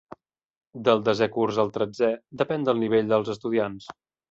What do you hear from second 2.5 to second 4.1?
del nivell dels estudiants.